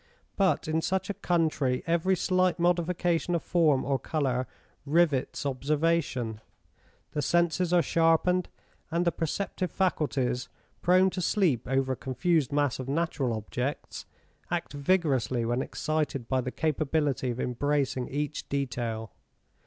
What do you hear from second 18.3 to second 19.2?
detail.